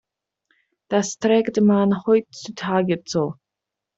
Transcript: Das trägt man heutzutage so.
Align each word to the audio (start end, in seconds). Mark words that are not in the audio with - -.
Das 0.89 1.19
trägt 1.19 1.61
man 1.61 2.07
heutzutage 2.07 3.03
so. 3.05 3.35